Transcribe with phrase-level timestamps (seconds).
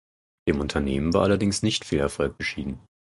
[0.49, 2.79] Dem Unternehmen war allerdings nicht viel Erfolg beschieden.